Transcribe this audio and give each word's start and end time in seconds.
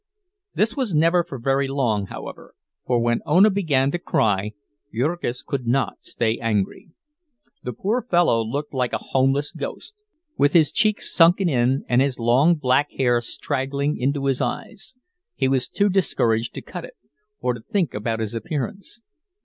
This 0.55 0.75
was 0.75 0.95
never 0.95 1.23
for 1.23 1.37
very 1.37 1.67
long, 1.67 2.07
however, 2.07 2.55
for 2.87 2.97
when 2.97 3.21
Ona 3.27 3.51
began 3.51 3.91
to 3.91 3.99
cry, 3.99 4.53
Jurgis 4.91 5.43
could 5.43 5.67
not 5.67 5.97
stay 6.03 6.39
angry. 6.39 6.89
The 7.61 7.73
poor 7.73 8.01
fellow 8.01 8.43
looked 8.43 8.73
like 8.73 8.93
a 8.93 8.97
homeless 9.13 9.51
ghost, 9.51 9.93
with 10.39 10.53
his 10.53 10.71
cheeks 10.71 11.13
sunken 11.13 11.47
in 11.47 11.85
and 11.87 12.01
his 12.01 12.17
long 12.17 12.55
black 12.55 12.89
hair 12.97 13.21
straggling 13.21 13.95
into 13.95 14.25
his 14.25 14.41
eyes; 14.41 14.95
he 15.35 15.47
was 15.47 15.67
too 15.69 15.87
discouraged 15.87 16.55
to 16.55 16.63
cut 16.63 16.83
it, 16.83 16.95
or 17.39 17.53
to 17.53 17.61
think 17.61 17.93
about 17.93 18.19
his 18.21 18.33
appearance. 18.33 19.01